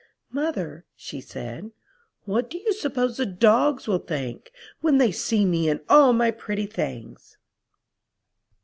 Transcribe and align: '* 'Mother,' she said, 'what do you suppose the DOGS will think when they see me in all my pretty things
'* 0.19 0.21
'Mother,' 0.31 0.83
she 0.95 1.21
said, 1.21 1.69
'what 2.25 2.49
do 2.49 2.57
you 2.57 2.73
suppose 2.73 3.17
the 3.17 3.25
DOGS 3.27 3.87
will 3.87 3.99
think 3.99 4.51
when 4.79 4.97
they 4.97 5.11
see 5.11 5.45
me 5.45 5.69
in 5.69 5.79
all 5.89 6.11
my 6.11 6.31
pretty 6.31 6.65
things 6.65 7.37